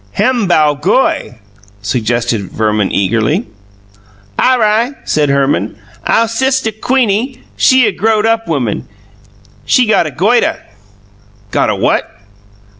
"Hem 0.13 0.47
bow 0.47 0.73
goy," 0.73 1.35
suggested 1.83 2.45
Verman 2.49 2.91
eagerly. 2.91 3.45
"Aw 4.39 4.55
ri'," 4.55 4.95
said 5.03 5.29
Herman. 5.29 5.77
"Ow 6.07 6.25
sistuh 6.25 6.71
Queenie, 6.81 7.43
she 7.55 7.85
a 7.85 7.91
growed 7.91 8.25
up 8.25 8.47
woman; 8.47 8.87
she 9.63 9.85
got 9.85 10.07
a 10.07 10.11
goituh." 10.11 10.57
"Got 11.51 11.69
a 11.69 11.75
what?" 11.75 12.19